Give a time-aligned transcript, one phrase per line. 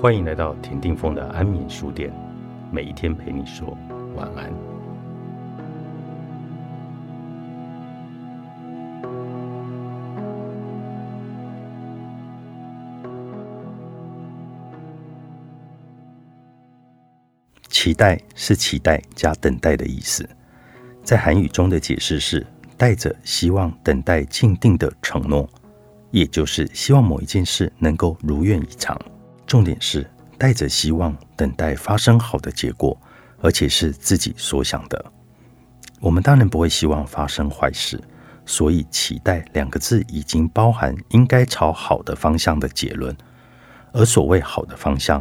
[0.00, 2.10] 欢迎来到田定峰的安眠书店，
[2.72, 3.76] 每一天陪你说
[4.16, 4.50] 晚安。
[17.68, 20.26] 期待是期待加等待的意思，
[21.04, 22.46] 在韩语中的解释是
[22.78, 25.46] 带着希望等待静定的承诺，
[26.10, 28.98] 也就是希望某一件事能够如愿以偿。
[29.50, 32.96] 重点是带着希望等待发生好的结果，
[33.40, 35.04] 而且是自己所想的。
[35.98, 38.00] 我们当然不会希望发生坏事，
[38.46, 43.12] 所以“期待”两个字已经包含应该朝好的方向的结论。
[43.92, 45.20] 而所谓好的方向，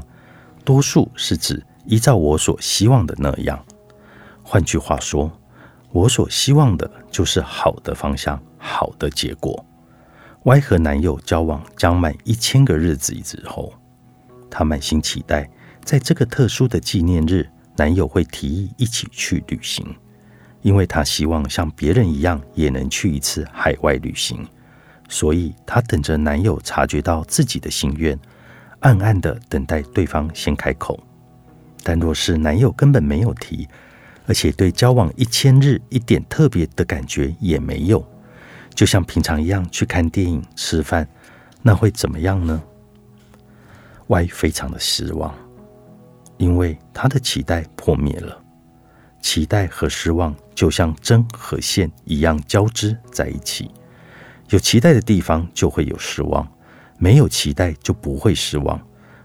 [0.64, 3.66] 多数是指依照我所希望的那样。
[4.44, 5.32] 换句话说，
[5.92, 9.66] 我所希望的就是好的方向、好的结果。
[10.44, 13.74] Y 和男友交往将满一千个日子之后。
[14.50, 15.50] 她满心期待，
[15.84, 17.48] 在这个特殊的纪念日，
[17.78, 19.86] 男友会提议一起去旅行，
[20.62, 24.46] 因为她希望像别人一样也能去一次海外旅行。
[25.08, 28.20] 所以她等着男友察觉到自己的心愿，
[28.80, 31.00] 暗暗的等待对方先开口。
[31.82, 33.68] 但若是男友根本没有提，
[34.28, 38.06] 而且对交往一千日一点特别的感觉也没有，
[38.76, 41.08] 就像平常一样去看电影、吃饭，
[41.64, 42.62] 那会怎么样呢
[44.10, 45.32] ？Y 非常的失望，
[46.38, 48.38] 因为他的期待破灭了。
[49.22, 53.70] 期待和失望就像针和线一样交织在一起。
[54.50, 56.48] 有期待的地方就会有失望，
[56.98, 58.82] 没有期待就不会失望。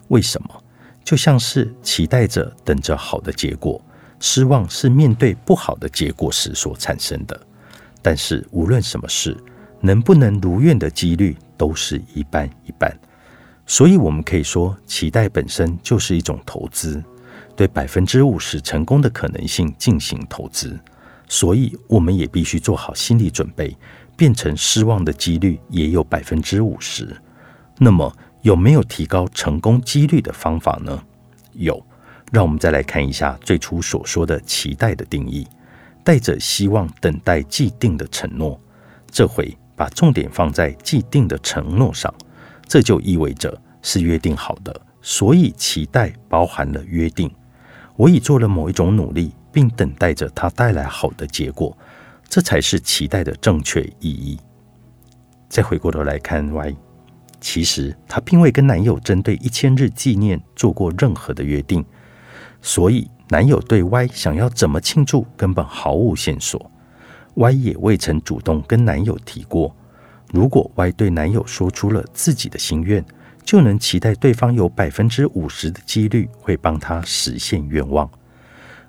[0.08, 0.62] 为什么？
[1.02, 3.80] 就像是期待着等着好的结果，
[4.20, 7.40] 失望是面对不好的结果时所产生的。
[8.02, 9.34] 但是无论什么事，
[9.80, 12.94] 能不能如愿的几率都是一半一半。
[13.66, 17.02] 所以，我们可以说，期待本身就是一种投资，
[17.56, 20.78] 对百分之五十成功的可能性进行投资。
[21.28, 23.74] 所以，我们也必须做好心理准备，
[24.16, 27.16] 变成失望的几率也有百分之五十。
[27.78, 31.02] 那么，有没有提高成功几率的方法呢？
[31.54, 31.84] 有。
[32.32, 35.46] 让我们再来看一下最初所说的期待的定义：
[36.02, 38.60] 带着希望等待既定的承诺。
[39.08, 42.12] 这回把重点放在既定的承诺上。
[42.66, 47.30] 这就意味着是约定好的，所以期待包含了约定。
[47.96, 51.76] 我已做了某一种努力，并等待着它带来好的结果，
[52.28, 54.40] 这才是期待的正确意义。
[55.50, 56.74] 再回过头来看 Y，
[57.40, 61.84] 其实她并未跟男友针对一千日纪念做过任何的约定，
[62.62, 66.70] 所以男友对 Y 想要怎么庆祝根本毫无线索。
[67.34, 69.76] Y 也未曾主动跟男友提过。
[70.32, 73.04] 如果 Y 对男友说出了自己的心愿，
[73.44, 78.10] 就能期待对方有百分之五十的几率会帮他实现愿望。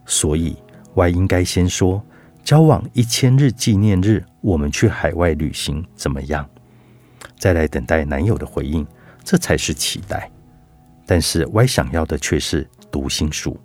[0.06, 0.58] 所以
[0.94, 2.02] Y 应该先说：
[2.44, 6.48] 交往一千日纪念日，我们去海外旅行怎么样？
[7.38, 8.88] 再来等待男友的回应，
[9.24, 10.32] 这才是期待。
[11.06, 13.60] 但是 Y 想要的却是读心术，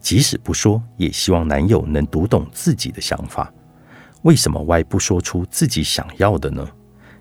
[0.00, 3.52] 即使不说，也希望男友能读懂自己的想法。
[4.22, 6.68] 为什么 Y 不说出自己想要的呢？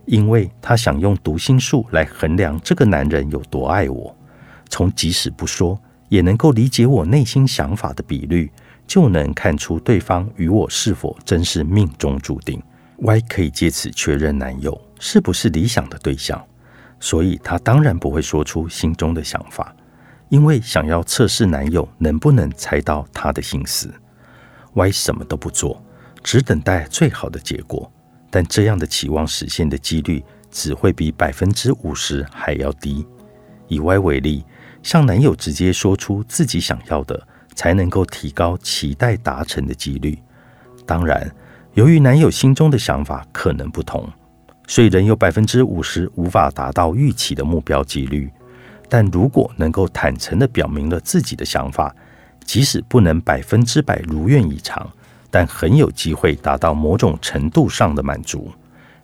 [0.05, 4.15] 因为他想用读心术来衡量这个男人有多爱我，
[4.69, 5.79] 从即使不说
[6.09, 8.51] 也能够理解我内心想法的比率，
[8.85, 12.61] 就能看出对方与我是否真是命中注定。
[12.97, 16.41] Y 可以借此确认男友是不是理想的对象，
[16.99, 19.75] 所以他当然不会说出心中的想法，
[20.29, 23.93] 因为想要测试男友能不能猜到他的心思。
[24.73, 25.83] Y 什么都不做，
[26.23, 27.91] 只等待最好的结果。
[28.35, 33.07] 但这样的期望实现的几率只会比百分之五十还要低。
[33.69, 34.43] 以 Y 为例，
[34.83, 37.25] 向男友直接说出自己想要的，
[37.55, 40.19] 才能够提高期待达成的几率。
[40.85, 41.33] 当然，
[41.75, 44.05] 由于男友心中的想法可能不同，
[44.67, 48.29] 所以仍有百分之五十无法达到预期的目标几率。
[48.89, 51.95] 但如果能够坦诚地表明了自己的想法，
[52.43, 54.91] 即使不能百分之百如愿以偿。
[55.35, 58.49] 但很有机会达到某种程度上的满足。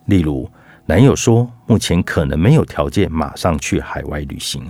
[0.06, 0.50] 例如，
[0.86, 4.66] 男友说目前可能没有条件马上去海外旅行，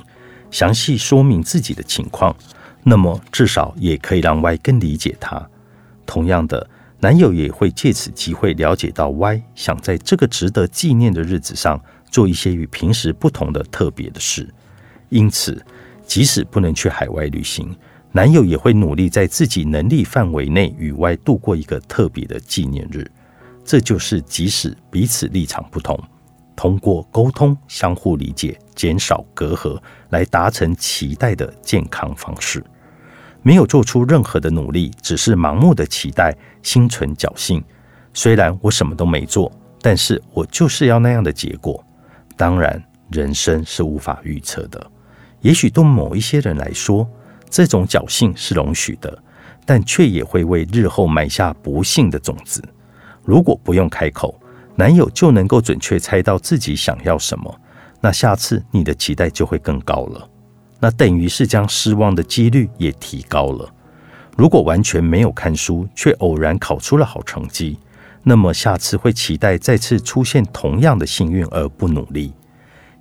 [0.50, 2.36] 详细说明自己的情况，
[2.81, 5.40] 那么至少也可以让 Y 更理解他。
[6.08, 6.68] 同样的，
[7.00, 11.80] 男友也会借此机会了解到 Y 想在这个值得纪念的日子上
[12.10, 14.52] 做一些与平时不同的特别的事。
[15.10, 15.64] 因此，
[16.07, 17.75] 即使不能去海外旅行，
[18.13, 23.10] 男友也会努力在自己能力范围内与 Y 度过一个特别的纪念日，
[23.63, 25.98] 这就是即使彼此立场不同，
[26.56, 29.80] 通过沟通、相互理解、减少隔阂，
[30.10, 32.62] 来达成期待的健康方式。
[33.44, 37.64] 没有做出任何的努力，只是盲目的期待，心存侥幸。
[38.14, 39.50] 虽然我什么都没做，
[39.81, 41.81] 但是我就是要那样的结果。
[42.36, 44.86] 当然，人生是无法预测的。
[45.40, 47.10] 也许对某一些人来说，
[47.51, 49.21] 这种侥幸是容许的，
[49.65, 52.63] 但却也会为日后埋下不幸的种子。
[53.24, 54.33] 如果不用开口，
[54.75, 57.53] 男友就能够准确猜到自己想要什么，
[58.00, 60.27] 那下次你的期待就会更高了。
[60.80, 63.69] 那等于是将失望的几率也提高了。
[64.38, 67.77] 如果完全没有看书，却偶然考出了好成绩，
[68.24, 72.33] 那么下次会期待再次出现同样的幸运而不努力。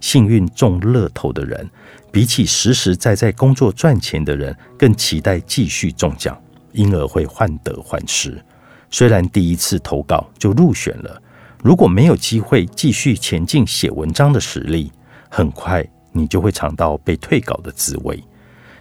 [0.01, 1.69] 幸运中乐透的人，
[2.11, 6.37] 比起实实在在工作赚钱的人，更期待继续中奖，
[6.73, 8.43] 因而会患得患失。
[8.91, 11.23] 虽然第一次投稿就入选了，
[11.63, 14.91] 如果没有机会继续前进写文章的实力，
[15.29, 18.21] 很快你就会尝到被退稿的滋味。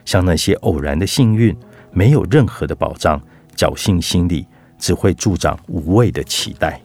[0.06, 1.56] 像那些偶然的幸运，
[1.92, 3.22] 没有任何的保障，
[3.56, 4.48] 侥幸心理
[4.80, 6.82] 只会助长无谓的期待。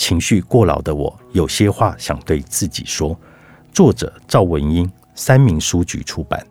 [0.00, 3.14] 情绪过劳的我，有些话想对自己说。
[3.70, 6.42] 作者赵文英，三明书局出版。